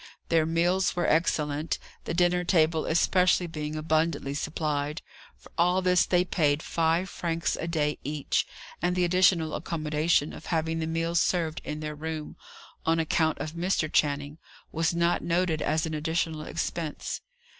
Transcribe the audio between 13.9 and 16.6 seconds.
Channing, was not noted as an additional